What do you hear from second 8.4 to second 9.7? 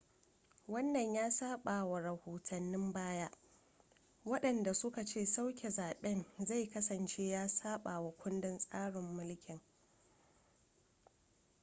tsarin mulki